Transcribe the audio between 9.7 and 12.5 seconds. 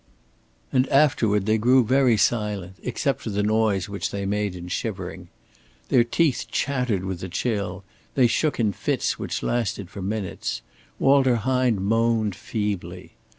for minutes, Walter Hine moaned